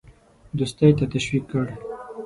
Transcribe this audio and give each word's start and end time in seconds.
دوستی 0.57 0.91
ته 0.97 1.05
تشویق 1.13 1.43
کړ. 1.51 1.65